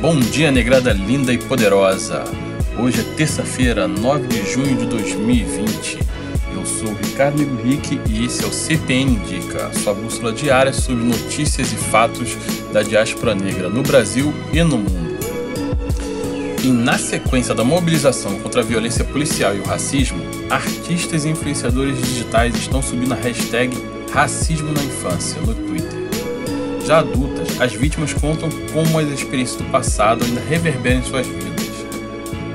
Bom 0.00 0.20
dia, 0.20 0.52
negrada 0.52 0.92
linda 0.92 1.32
e 1.32 1.38
poderosa. 1.38 2.22
Hoje 2.78 3.00
é 3.00 3.16
terça-feira, 3.16 3.88
9 3.88 4.28
de 4.28 4.48
junho 4.48 4.76
de 4.76 4.86
2020. 4.86 5.98
Eu 6.54 6.64
sou 6.64 6.94
Ricardo 6.94 7.42
Henrique 7.42 8.00
e 8.08 8.24
esse 8.24 8.44
é 8.44 8.46
o 8.46 8.52
CPN 8.52 9.14
Indica, 9.14 9.72
sua 9.74 9.92
bússola 9.92 10.32
diária 10.32 10.72
sobre 10.72 11.02
notícias 11.02 11.72
e 11.72 11.74
fatos 11.74 12.36
da 12.72 12.84
diáspora 12.84 13.34
negra 13.34 13.68
no 13.68 13.82
Brasil 13.82 14.32
e 14.52 14.62
no 14.62 14.78
mundo. 14.78 15.18
E 16.62 16.68
na 16.68 16.96
sequência 16.96 17.52
da 17.52 17.64
mobilização 17.64 18.38
contra 18.38 18.60
a 18.60 18.64
violência 18.64 19.04
policial 19.04 19.56
e 19.56 19.58
o 19.58 19.64
racismo, 19.64 20.22
artistas 20.48 21.24
e 21.24 21.30
influenciadores 21.30 22.00
digitais 22.00 22.54
estão 22.54 22.80
subindo 22.80 23.14
a 23.14 23.16
hashtag 23.16 23.76
Racismo 24.12 24.72
na 24.72 24.82
Infância 24.84 25.40
no 25.40 25.54
Twitter. 25.54 26.07
Já 26.88 27.00
adultas, 27.00 27.60
as 27.60 27.74
vítimas 27.74 28.14
contam 28.14 28.48
como 28.72 28.98
as 28.98 29.06
experiências 29.08 29.60
do 29.60 29.64
passado 29.64 30.24
ainda 30.24 30.40
reverberam 30.40 31.00
em 31.00 31.02
suas 31.02 31.26
vidas. 31.26 31.68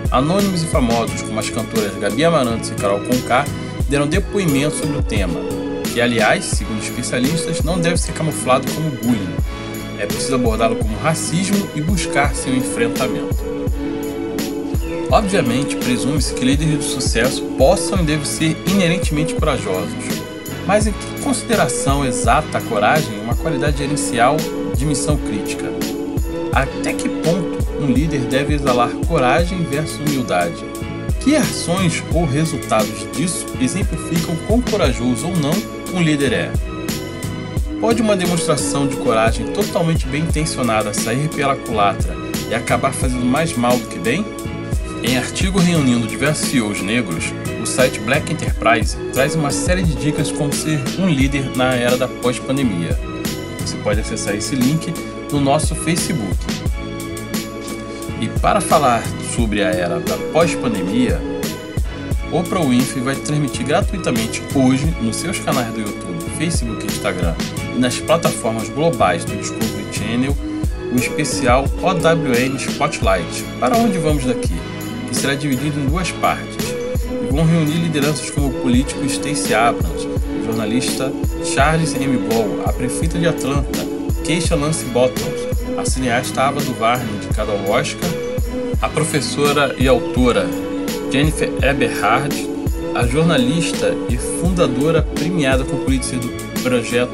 Anônimos 0.09 0.63
e 0.63 0.65
famosos, 0.65 1.21
como 1.21 1.39
as 1.39 1.51
cantoras 1.51 1.95
Gabi 1.99 2.25
Amarantos 2.25 2.71
e 2.71 2.73
Carol 2.73 2.99
Conká, 3.01 3.45
deram 3.87 4.07
depoimento 4.07 4.77
sobre 4.77 4.97
o 4.97 5.03
tema, 5.03 5.39
que, 5.83 6.01
aliás, 6.01 6.45
segundo 6.45 6.81
especialistas, 6.81 7.61
não 7.61 7.79
deve 7.79 7.97
ser 7.97 8.13
camuflado 8.13 8.65
como 8.71 8.89
bullying. 9.03 9.35
É 9.99 10.07
preciso 10.07 10.33
abordá-lo 10.33 10.77
como 10.77 10.97
racismo 10.97 11.69
e 11.75 11.81
buscar 11.81 12.33
seu 12.33 12.55
enfrentamento. 12.55 13.37
Obviamente, 15.11 15.75
presume-se 15.75 16.33
que 16.33 16.43
líderes 16.43 16.79
de 16.79 16.85
sucesso 16.85 17.43
possam 17.55 17.99
e 17.99 18.03
devem 18.03 18.25
ser 18.25 18.57
inerentemente 18.67 19.35
corajosos, 19.35 20.22
mas 20.65 20.87
em 20.87 20.91
que 20.91 21.21
consideração 21.21 22.05
exata 22.05 22.57
a 22.57 22.61
coragem 22.61 23.19
uma 23.21 23.35
qualidade 23.35 23.77
gerencial 23.77 24.37
de 24.75 24.85
missão 24.85 25.17
crítica? 25.17 25.65
Até 26.53 26.93
que 26.93 27.09
ponto 27.09 27.57
um 27.81 27.87
líder 27.87 28.21
deve 28.21 28.53
exalar 28.53 28.91
coragem 29.07 29.63
versus 29.63 29.97
humildade? 29.99 30.63
Que 31.19 31.35
ações 31.35 32.03
ou 32.13 32.25
resultados 32.25 33.07
disso 33.13 33.45
exemplificam 33.59 34.35
quão 34.47 34.61
corajoso 34.61 35.27
ou 35.27 35.35
não 35.35 35.53
um 35.93 36.01
líder 36.01 36.33
é? 36.33 36.51
Pode 37.79 38.01
uma 38.01 38.15
demonstração 38.15 38.87
de 38.87 38.95
coragem 38.97 39.47
totalmente 39.47 40.05
bem 40.07 40.23
intencionada 40.23 40.93
sair 40.93 41.27
pela 41.29 41.55
culatra 41.55 42.15
e 42.49 42.55
acabar 42.55 42.93
fazendo 42.93 43.25
mais 43.25 43.57
mal 43.57 43.77
do 43.77 43.87
que 43.87 43.99
bem? 43.99 44.25
Em 45.03 45.17
artigo 45.17 45.59
reunindo 45.59 46.07
diversos 46.07 46.47
CEOs 46.47 46.81
negros, 46.81 47.25
o 47.61 47.65
site 47.65 47.99
Black 47.99 48.31
Enterprise 48.31 48.95
traz 49.11 49.35
uma 49.35 49.51
série 49.51 49.83
de 49.83 49.93
dicas 49.95 50.31
como 50.31 50.53
ser 50.53 50.79
um 50.97 51.09
líder 51.09 51.57
na 51.57 51.73
era 51.73 51.97
da 51.97 52.07
pós-pandemia. 52.07 52.97
Você 53.59 53.75
pode 53.83 53.99
acessar 53.99 54.33
esse 54.33 54.55
link 54.55 54.93
no 55.29 55.41
nosso 55.41 55.75
Facebook. 55.75 56.37
E 58.21 58.29
para 58.39 58.61
falar 58.61 59.03
sobre 59.35 59.61
a 59.61 59.71
era 59.71 59.99
da 59.99 60.15
pós-pandemia, 60.31 61.19
Oprah 62.31 62.61
Winfrey 62.61 63.03
vai 63.03 63.15
transmitir 63.15 63.65
gratuitamente 63.65 64.41
hoje 64.55 64.85
nos 65.01 65.17
seus 65.17 65.37
canais 65.37 65.67
do 65.73 65.81
YouTube, 65.81 66.23
Facebook 66.37 66.81
e 66.81 66.87
Instagram 66.87 67.35
e 67.75 67.77
nas 67.77 67.99
plataformas 67.99 68.69
globais 68.69 69.25
do 69.25 69.35
Discovery 69.35 69.85
Channel 69.91 70.35
o 70.93 70.95
especial 70.95 71.65
OWN 71.81 72.55
Spotlight. 72.55 73.43
Para 73.59 73.75
onde 73.75 73.97
vamos 73.97 74.23
daqui? 74.23 74.72
Que 75.13 75.19
será 75.19 75.35
dividido 75.35 75.79
em 75.79 75.85
duas 75.85 76.11
partes, 76.11 76.57
e 77.21 77.31
vão 77.31 77.45
reunir 77.45 77.77
lideranças 77.77 78.31
como 78.31 78.47
o 78.47 78.61
político 78.61 79.07
Stacey 79.07 79.53
Abrams, 79.53 80.07
o 80.07 80.45
jornalista 80.45 81.13
Charles 81.45 81.93
M. 81.93 82.17
Ball, 82.17 82.63
a 82.65 82.73
prefeita 82.73 83.19
de 83.19 83.27
Atlanta, 83.27 83.79
Keisha 84.25 84.55
Lance 84.55 84.83
Bottoms, 84.85 85.39
a 85.77 85.85
cineasta 85.85 86.41
Ava 86.41 86.59
DuVernay, 86.61 87.05
indicada 87.15 87.51
ao 87.51 87.69
Oscar, 87.69 88.09
a 88.81 88.89
professora 88.89 89.75
e 89.77 89.87
autora 89.87 90.47
Jennifer 91.11 91.49
Eberhard, 91.61 92.49
a 92.95 93.05
jornalista 93.05 93.95
e 94.09 94.17
fundadora 94.17 95.03
premiada 95.03 95.63
com 95.63 95.77
Pulitzer 95.77 96.17
do 96.17 96.61
projeto 96.63 97.13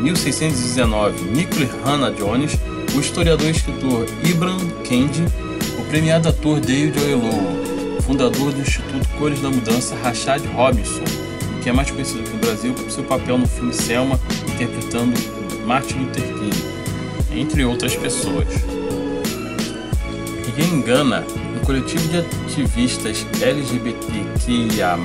1619, 0.00 1.30
Nicole 1.30 1.68
Hannah 1.84 2.10
Jones, 2.12 2.58
o 2.94 3.00
historiador 3.00 3.46
e 3.46 3.50
escritor 3.50 4.06
Ibram 4.24 4.58
Kendi 4.84 5.24
premiado 5.88 6.28
ator 6.28 6.60
David 6.60 6.98
Oyelowo, 6.98 8.02
fundador 8.02 8.52
do 8.52 8.60
Instituto 8.60 9.08
Cores 9.18 9.40
da 9.40 9.50
Mudança 9.50 9.94
Rashad 9.96 10.44
Robinson, 10.48 11.04
que 11.62 11.68
é 11.68 11.72
mais 11.72 11.90
conhecido 11.90 12.20
aqui 12.20 12.30
no 12.30 12.38
Brasil 12.38 12.74
por 12.74 12.90
seu 12.90 13.04
papel 13.04 13.38
no 13.38 13.46
filme 13.46 13.72
Selma, 13.72 14.18
interpretando 14.52 15.14
Martin 15.64 15.98
Luther 16.00 16.24
King, 16.24 17.40
entre 17.40 17.64
outras 17.64 17.94
pessoas. 17.94 18.48
Ninguém 20.46 20.74
engana, 20.74 21.24
um 21.54 21.64
coletivo 21.64 22.08
de 22.08 22.18
ativistas 22.18 23.24
LGBTQIA+, 23.40 24.96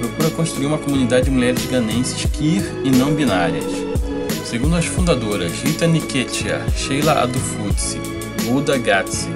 procura 0.00 0.30
construir 0.30 0.66
uma 0.66 0.78
comunidade 0.78 1.26
de 1.26 1.30
mulheres 1.30 1.66
ganenses 1.66 2.24
queer 2.32 2.64
e 2.84 2.90
não 2.90 3.14
binárias. 3.14 3.64
Segundo 4.44 4.76
as 4.76 4.86
fundadoras 4.86 5.52
Rita 5.62 5.86
Niketia, 5.86 6.64
Sheila 6.74 7.22
Adufutsi, 7.22 8.00
Buda 8.44 8.78
Gatsi 8.78 9.28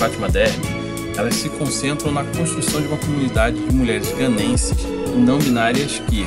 Fátima 0.00 0.30
Derby, 0.30 0.66
elas 1.14 1.34
se 1.34 1.50
concentram 1.50 2.10
na 2.10 2.24
construção 2.24 2.80
de 2.80 2.88
uma 2.88 2.96
comunidade 2.96 3.60
de 3.60 3.74
mulheres 3.74 4.10
ganenses 4.16 4.78
e 5.14 5.18
não 5.18 5.38
binárias 5.38 6.00
queer, 6.08 6.26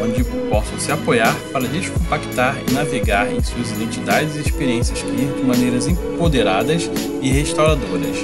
onde 0.00 0.22
possam 0.48 0.78
se 0.78 0.92
apoiar 0.92 1.34
para 1.52 1.66
descompactar 1.66 2.56
e 2.68 2.72
navegar 2.72 3.26
em 3.32 3.42
suas 3.42 3.72
identidades 3.72 4.36
e 4.36 4.42
experiências 4.42 5.02
queer 5.02 5.34
de 5.34 5.42
maneiras 5.42 5.88
empoderadas 5.88 6.88
e 7.20 7.28
restauradoras. 7.28 8.18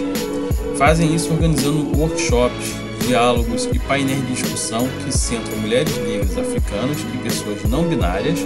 Fazem 0.76 1.12
isso 1.12 1.32
organizando 1.32 1.98
workshops, 1.98 2.76
diálogos 3.04 3.68
e 3.72 3.80
painéis 3.80 4.24
de 4.28 4.32
discussão 4.32 4.88
que 5.04 5.10
centram 5.10 5.58
mulheres 5.58 5.92
negras 6.06 6.38
africanas 6.38 6.98
e 7.12 7.18
pessoas 7.18 7.64
não 7.64 7.82
binárias 7.82 8.38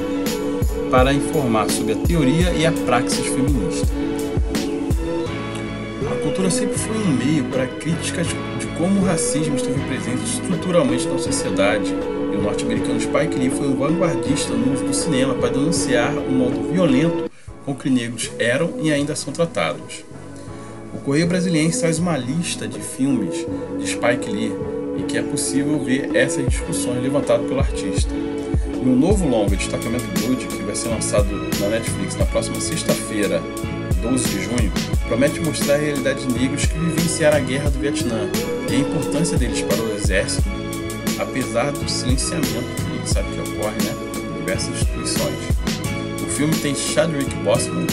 para 0.91 1.12
informar 1.12 1.69
sobre 1.69 1.93
a 1.93 1.97
teoria 1.97 2.53
e 2.53 2.64
a 2.64 2.72
praxis 2.72 3.26
feminista 3.26 4.12
cultura 6.32 6.50
sempre 6.50 6.78
foi 6.78 6.97
um 6.97 7.12
meio 7.12 7.44
para 7.44 7.66
críticas 7.66 8.26
de 8.59 8.66
como 8.78 9.03
o 9.03 9.04
racismo 9.04 9.54
esteve 9.54 9.78
presente 9.82 10.25
estruturalmente 10.25 11.06
na 11.06 11.19
sociedade. 11.19 11.94
E 12.32 12.37
o 12.37 12.41
norte-americano 12.41 12.98
Spike 12.98 13.37
Lee 13.37 13.50
foi 13.50 13.69
um 13.69 13.76
vanguardista 13.76 14.54
no 14.54 14.72
uso 14.72 14.82
do 14.82 14.94
cinema 14.94 15.34
para 15.34 15.50
denunciar 15.50 16.16
o 16.16 16.32
modo 16.32 16.72
violento 16.72 17.31
com 17.66 17.75
que 17.75 17.91
negros 17.91 18.31
eram 18.38 18.72
e 18.81 18.91
ainda 18.91 19.15
são 19.15 19.31
tratados. 19.31 20.06
O 20.94 21.00
Correio 21.00 21.26
Brasiliense 21.26 21.81
traz 21.81 21.98
uma 21.98 22.16
lista 22.16 22.66
de 22.66 22.81
filmes 22.81 23.47
de 23.78 23.87
Spike 23.87 24.31
Lee 24.31 24.56
e 24.97 25.03
que 25.03 25.19
é 25.19 25.22
possível 25.22 25.78
ver 25.84 26.16
essas 26.16 26.49
discussões 26.49 27.03
levantadas 27.03 27.47
pelo 27.47 27.60
artista. 27.60 28.10
E 28.82 28.88
um 28.88 28.97
novo 28.97 29.28
longa, 29.28 29.54
Destacamento 29.54 30.06
Blood, 30.19 30.47
que 30.47 30.62
vai 30.62 30.75
ser 30.75 30.88
lançado 30.88 31.28
na 31.60 31.69
Netflix 31.69 32.16
na 32.16 32.25
próxima 32.25 32.59
sexta-feira, 32.59 33.43
12 34.03 34.29
de 34.29 34.43
junho, 34.43 34.73
promete 35.07 35.41
mostrar 35.41 35.75
a 35.75 35.79
realidade 35.79 36.27
de 36.27 36.39
negros 36.39 36.67
que 36.67 36.77
vivenciaram 36.77 37.37
a 37.37 37.41
guerra 37.41 37.71
do 37.71 37.79
Vietnã 37.79 38.29
e 38.69 38.75
a 38.75 38.79
importância 38.79 39.39
deles 39.39 39.63
para 39.63 39.81
o 39.81 39.95
exército, 39.95 40.49
apesar 41.19 41.71
do 41.71 41.89
silenciamento 41.89 42.49
que 42.49 42.83
a 42.83 42.97
gente 42.97 43.09
sabe 43.09 43.29
que 43.31 43.41
ocorre 43.41 43.77
né, 43.85 43.95
em 44.29 44.39
diversas 44.41 44.75
instituições. 44.75 45.39
O 46.21 46.27
filme 46.27 46.55
tem 46.57 46.75
Chadwick 46.75 47.33
Boseman, 47.37 47.87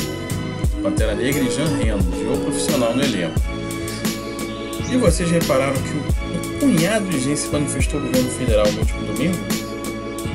Pantera 0.81 1.13
Negra 1.13 1.43
e 1.43 1.51
Jean 1.51 1.77
Reno, 1.77 2.01
de 2.01 2.25
O 2.25 2.37
Profissional 2.43 2.95
no 2.95 3.03
elenco. 3.03 3.39
E 4.91 4.97
vocês 4.97 5.29
repararam 5.29 5.75
que 5.75 5.89
um 5.95 6.59
punhado 6.59 7.05
de 7.05 7.19
gente 7.19 7.39
se 7.39 7.49
manifestou 7.49 7.99
no 7.99 8.07
governo 8.07 8.31
federal 8.31 8.71
no 8.71 8.79
último 8.79 9.05
domingo? 9.05 9.58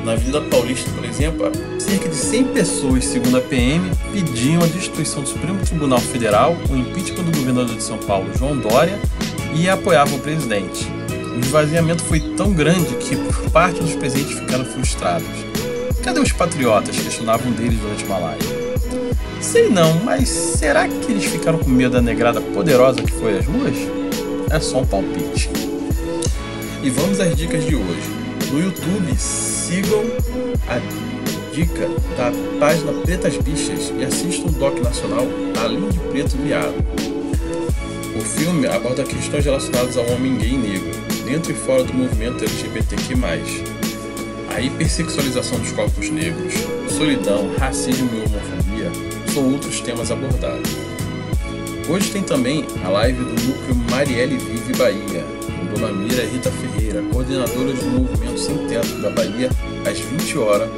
Na 0.04 0.12
Avenida 0.12 0.38
Paulista, 0.42 0.90
por 0.90 1.02
exemplo, 1.02 1.50
cerca 1.78 2.10
de 2.10 2.14
100 2.14 2.44
pessoas, 2.48 3.06
segundo 3.06 3.38
a 3.38 3.40
PM, 3.40 3.90
pediam 4.12 4.62
a 4.62 4.66
destituição 4.66 5.22
do 5.22 5.28
Supremo 5.30 5.58
Tribunal 5.64 5.98
Federal, 5.98 6.54
o 6.68 6.76
impeachment 6.76 7.24
do 7.24 7.38
governador 7.38 7.74
de 7.74 7.82
São 7.82 7.96
Paulo, 7.96 8.30
João 8.36 8.54
Dória, 8.58 9.00
e 9.54 9.66
apoiavam 9.66 10.18
o 10.18 10.20
presidente. 10.20 10.86
O 11.34 11.38
esvaziamento 11.40 12.04
foi 12.04 12.20
tão 12.20 12.52
grande 12.52 12.94
que 12.96 13.16
parte 13.50 13.80
dos 13.80 13.94
presentes 13.94 14.38
ficaram 14.38 14.66
frustrados. 14.66 15.26
Cadê 16.02 16.20
os 16.20 16.32
patriotas? 16.32 16.94
questionavam 16.98 17.50
deles 17.52 17.78
durante 17.78 18.04
uma 18.04 18.18
live. 18.18 18.46
Sei 19.40 19.70
não, 19.70 20.00
mas 20.04 20.28
será 20.28 20.86
que 20.86 21.12
eles 21.12 21.24
ficaram 21.24 21.58
com 21.58 21.70
medo 21.70 21.92
da 21.92 22.02
negrada 22.02 22.42
poderosa 22.42 23.02
que 23.02 23.12
foi 23.12 23.38
às 23.38 23.46
ruas? 23.46 23.74
É 24.50 24.60
só 24.60 24.80
um 24.80 24.86
palpite. 24.86 25.48
E 26.82 26.90
vamos 26.90 27.20
às 27.20 27.34
dicas 27.34 27.64
de 27.64 27.74
hoje. 27.74 28.23
No 28.54 28.60
YouTube, 28.60 29.12
sigam 29.18 30.04
a 30.68 30.78
dica 31.52 31.88
da 32.16 32.30
página 32.60 32.92
Pretas 33.02 33.36
Bichas 33.38 33.92
e 33.98 34.04
assistam 34.04 34.46
o 34.46 34.52
doc 34.52 34.78
nacional 34.78 35.26
Além 35.60 35.88
de 35.88 35.98
Preto 35.98 36.36
Viado. 36.36 36.76
O 38.16 38.20
filme 38.20 38.68
aborda 38.68 39.02
questões 39.02 39.44
relacionadas 39.44 39.96
ao 39.96 40.08
homem 40.12 40.38
gay 40.38 40.56
negro, 40.56 40.88
dentro 41.24 41.50
e 41.50 41.54
fora 41.56 41.82
do 41.82 41.92
movimento 41.94 42.44
LGBTQ+. 42.44 43.14
A 44.54 44.60
hipersexualização 44.60 45.58
dos 45.58 45.72
corpos 45.72 46.08
negros, 46.10 46.54
solidão, 46.96 47.50
racismo 47.58 48.08
e 48.14 48.18
homofobia 48.18 48.92
são 49.34 49.52
outros 49.52 49.80
temas 49.80 50.12
abordados. 50.12 50.70
Hoje 51.88 52.12
tem 52.12 52.22
também 52.22 52.64
a 52.84 52.88
live 52.88 53.18
do 53.18 53.42
núcleo 53.42 53.74
Marielle 53.90 54.38
Vive 54.38 54.74
Bahia, 54.78 55.24
Dona 55.66 55.92
Mira 55.92 56.24
Rita 56.24 56.50
Ferreira, 56.50 57.02
coordenadora 57.12 57.72
do 57.72 57.84
movimento 57.86 58.38
Sem 58.38 58.56
da 59.00 59.10
Bahia, 59.10 59.50
às 59.88 59.98
20 59.98 60.38
horas. 60.38 60.68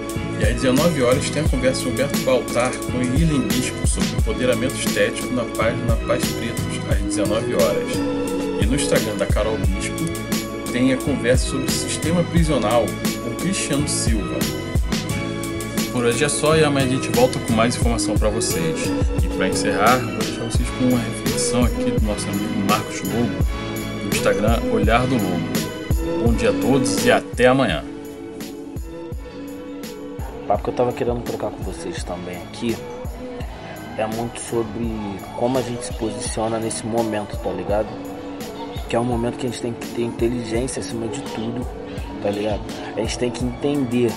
E 0.41 0.45
às 0.45 0.55
19 0.55 1.03
horas 1.03 1.31
tem 1.31 1.43
a 1.43 1.49
conversa 1.49 1.83
de 1.83 1.89
Humberto 1.89 2.19
Baltar 2.21 2.71
com 2.77 3.03
Irlen 3.03 3.43
Bispo 3.49 3.87
sobre 3.87 4.11
empoderamento 4.19 4.75
estético 4.75 5.33
na 5.33 5.45
página 5.45 5.97
Paz 6.07 6.25
Pretos, 6.33 6.91
às 6.91 6.99
19 6.99 7.55
horas. 7.55 7.89
E 8.61 8.67
no 8.67 8.75
Instagram 8.75 9.17
da 9.17 9.27
Carol 9.27 9.57
Bispo 9.59 10.05
tem 10.73 10.93
a 10.93 10.97
conversa 10.99 11.47
sobre 11.51 11.71
sistema 11.71 12.23
prisional 12.25 12.85
com 13.25 13.35
Cristiano 13.37 13.89
Silva. 13.89 14.37
Por 15.91 16.05
hoje 16.05 16.23
é 16.23 16.29
só 16.29 16.55
e 16.55 16.63
amanhã 16.63 16.87
a 16.87 16.91
gente 16.91 17.09
volta 17.09 17.39
com 17.39 17.55
mais 17.55 17.75
informação 17.75 18.19
para 18.19 18.29
vocês. 18.29 18.81
E 19.25 19.29
para 19.29 19.49
encerrar, 19.49 19.97
vou 19.97 20.19
deixar 20.19 20.45
vocês 20.45 20.69
com 20.69 20.85
uma 20.89 20.99
reflexão 20.99 21.65
aqui 21.65 21.91
do 21.91 22.05
nosso 22.05 22.29
amigo 22.29 22.53
Marcos 22.69 23.01
Lobo, 23.01 23.46
Instagram 24.17 24.59
Olhar 24.73 25.07
do 25.07 25.15
Lobo. 25.15 26.25
Bom 26.25 26.33
dia 26.33 26.49
a 26.49 26.53
todos 26.55 27.05
e 27.05 27.13
até 27.13 27.49
amanhã. 27.49 27.85
O 30.43 30.47
papo 30.47 30.63
que 30.63 30.71
eu 30.71 30.73
estava 30.73 30.93
querendo 30.93 31.23
trocar 31.23 31.51
com 31.51 31.63
vocês 31.63 32.03
também 32.03 32.37
aqui 32.45 32.75
é 33.99 34.07
muito 34.07 34.41
sobre 34.41 34.89
como 35.37 35.59
a 35.59 35.61
gente 35.61 35.85
se 35.85 35.93
posiciona 35.93 36.59
nesse 36.59 36.87
momento, 36.87 37.37
tá 37.37 37.51
ligado? 37.51 37.89
Que 38.89 38.97
é 38.97 39.01
um 39.01 39.05
momento 39.05 39.37
que 39.37 39.47
a 39.47 39.51
gente 39.51 39.61
tem 39.61 39.73
que 39.75 39.87
ter 39.89 40.03
inteligência 40.03 40.81
acima 40.81 41.07
de 41.09 41.21
tudo, 41.21 41.67
tá 42.23 42.31
ligado? 42.31 42.63
A 42.97 43.01
gente 43.01 43.19
tem 43.19 43.31
que 43.31 43.45
entender 43.45 44.11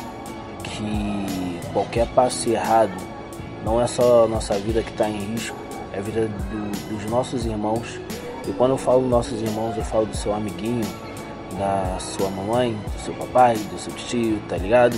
que 0.63 1.59
qualquer 1.73 2.07
passo 2.07 2.49
errado 2.49 2.95
não 3.65 3.81
é 3.81 3.85
só 3.85 4.23
a 4.23 4.27
nossa 4.29 4.53
vida 4.55 4.81
que 4.81 4.91
está 4.91 5.09
em 5.09 5.33
risco, 5.33 5.57
é 5.91 5.99
a 5.99 6.01
vida 6.01 6.21
do, 6.21 6.95
dos 6.95 7.11
nossos 7.11 7.45
irmãos. 7.45 7.99
E 8.49 8.53
quando 8.53 8.71
eu 8.71 8.77
falo 8.77 9.07
nossos 9.07 9.39
irmãos, 9.41 9.77
eu 9.77 9.83
falo 9.83 10.07
do 10.07 10.15
seu 10.15 10.33
amiguinho, 10.33 10.85
da 11.57 11.97
sua 11.99 12.29
mamãe, 12.31 12.73
do 12.73 12.99
seu 12.99 13.13
papai, 13.13 13.55
do 13.55 13.77
seu 13.77 13.93
tio, 13.93 14.39
tá 14.49 14.57
ligado? 14.57 14.97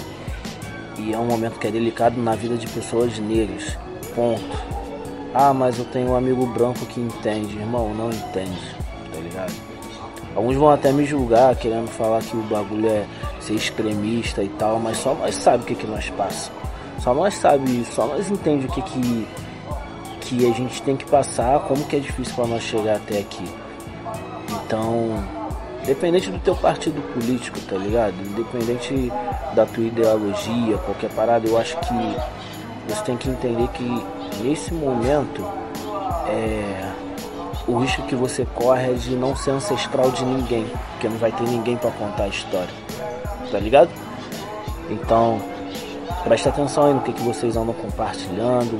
E 0.98 1.14
é 1.14 1.18
um 1.18 1.26
momento 1.26 1.60
que 1.60 1.68
é 1.68 1.72
delicado 1.72 2.20
na 2.22 2.34
vida 2.34 2.56
de 2.56 2.66
pessoas 2.68 3.20
negras. 3.20 3.78
Ponto. 4.16 4.42
Ah, 5.34 5.54
mas 5.54 5.80
eu 5.80 5.86
tenho 5.86 6.12
um 6.12 6.16
amigo 6.16 6.46
branco 6.46 6.86
que 6.86 7.00
entende. 7.00 7.58
Irmão, 7.58 7.94
não 7.94 8.10
entende, 8.10 8.76
tá 9.14 9.20
ligado? 9.20 9.54
Alguns 10.36 10.56
vão 10.56 10.70
até 10.70 10.92
me 10.94 11.06
julgar, 11.06 11.56
querendo 11.56 11.90
falar 11.90 12.22
que 12.22 12.36
o 12.36 12.42
bagulho 12.44 12.88
é 12.88 13.06
ser 13.42 13.56
extremista 13.56 14.42
e 14.42 14.50
tal, 14.50 14.80
mas 14.80 14.98
só 14.98 15.14
nós 15.14 15.36
sabe 15.36 15.64
o 15.64 15.66
que, 15.66 15.76
que 15.76 15.88
nós 15.88 16.10
passa. 16.12 16.52
Só 17.00 17.14
nós 17.14 17.34
sabe 17.34 17.84
só 17.84 18.06
nós 18.06 18.30
entende 18.30 18.66
o 18.66 18.70
que, 18.70 18.82
que, 18.82 19.28
que 20.32 20.50
a 20.50 20.54
gente 20.54 20.82
tem 20.84 20.96
que 20.96 21.06
passar, 21.06 21.60
como 21.62 21.84
que 21.86 21.98
é 21.98 22.00
difícil 22.00 22.34
para 22.36 22.48
nós 22.48 22.64
chegar 22.64 22.96
até 22.96 23.20
aqui. 23.20 23.44
Então, 24.50 25.22
independente 25.84 26.32
do 26.32 26.40
teu 26.40 26.56
partido 26.56 27.02
político, 27.14 27.60
tá 27.62 27.76
ligado? 27.76 28.16
Independente 28.26 29.12
da 29.54 29.66
tua 29.66 29.84
ideologia, 29.84 30.78
qualquer 30.78 31.12
parada, 31.12 31.48
eu 31.48 31.58
acho 31.58 31.78
que 31.80 32.16
você 32.88 33.04
tem 33.04 33.18
que 33.18 33.30
entender 33.30 33.68
que 33.70 34.06
nesse 34.42 34.74
momento 34.74 35.46
é, 36.28 36.92
o 37.68 37.78
risco 37.80 38.04
que 38.04 38.16
você 38.16 38.48
corre 38.56 38.92
é 38.92 38.94
de 38.94 39.16
não 39.16 39.36
ser 39.36 39.52
ancestral 39.52 40.10
de 40.12 40.24
ninguém, 40.24 40.66
porque 40.92 41.10
não 41.10 41.18
vai 41.18 41.32
ter 41.34 41.44
ninguém 41.44 41.76
para 41.76 41.92
contar 41.92 42.24
a 42.24 42.28
história 42.30 42.82
tá 43.52 43.60
ligado? 43.60 43.90
Então, 44.90 45.40
presta 46.24 46.50
atenção 46.50 46.94
no 46.94 47.02
que, 47.02 47.14
que 47.14 47.22
vocês 47.22 47.56
andam 47.56 47.74
compartilhando, 47.74 48.80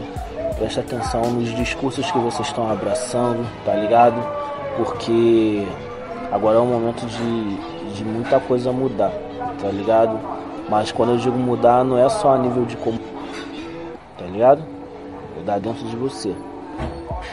presta 0.58 0.82
atenção 0.82 1.22
nos 1.32 1.54
discursos 1.56 2.10
que 2.12 2.18
vocês 2.18 2.48
estão 2.48 2.72
abraçando, 2.72 3.46
tá 3.66 3.74
ligado? 3.74 4.16
Porque 4.78 5.68
agora 6.32 6.58
é 6.58 6.62
o 6.62 6.66
momento 6.66 7.06
de, 7.06 7.94
de 7.94 8.06
muita 8.06 8.40
coisa 8.40 8.72
mudar, 8.72 9.12
tá 9.62 9.70
ligado? 9.70 10.20
Mas 10.70 10.92
quando 10.92 11.14
eu 11.14 11.18
digo 11.18 11.38
mudar, 11.38 11.84
não 11.84 11.98
é 11.98 12.08
só 12.10 12.36
a 12.36 12.38
nível 12.38 12.66
de 12.66 12.78
como, 12.78 13.00
tá 14.18 14.26
ligado? 14.26 14.64
Mudar 15.38 15.60
dentro 15.60 15.86
de 15.86 15.96
você. 15.96 16.34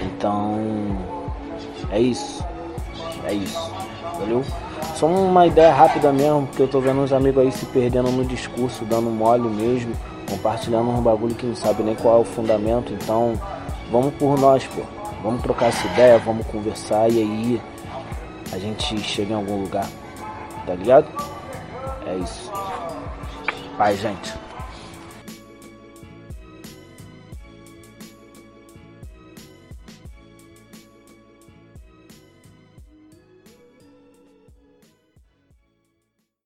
Então, 0.01 0.59
é 1.91 2.01
isso. 2.01 2.45
É 3.25 3.33
isso. 3.33 3.73
Valeu? 4.19 4.45
Só 4.99 5.07
uma 5.07 5.47
ideia 5.47 5.73
rápida 5.73 6.13
mesmo, 6.13 6.49
porque 6.49 6.61
eu 6.61 6.67
tô 6.67 6.81
vendo 6.81 7.01
uns 7.01 7.13
amigos 7.13 7.41
aí 7.41 7.53
se 7.53 7.65
perdendo 7.67 8.11
no 8.11 8.25
discurso, 8.25 8.85
dando 8.85 9.09
mole 9.09 9.49
mesmo, 9.49 9.93
compartilhando 10.29 10.91
um 10.91 11.01
bagulho 11.01 11.37
que 11.37 11.47
não 11.47 11.55
sabe 11.55 11.85
nem 11.85 11.95
qual 11.95 12.19
é 12.19 12.21
o 12.23 12.25
fundamento. 12.25 12.93
Então, 12.93 13.41
vamos 13.93 14.13
por 14.15 14.37
nós, 14.37 14.67
pô. 14.67 14.83
Vamos 15.23 15.41
trocar 15.41 15.67
essa 15.67 15.87
ideia, 15.87 16.19
vamos 16.19 16.45
conversar 16.49 17.09
e 17.13 17.21
aí 17.21 17.63
a 18.53 18.59
gente 18.59 18.99
chega 18.99 19.35
em 19.35 19.37
algum 19.37 19.63
lugar. 19.63 19.87
Tá 20.67 20.75
ligado? 20.75 21.07
É 22.05 22.17
isso. 22.17 22.51
Pai, 23.77 23.97
gente. 23.97 24.35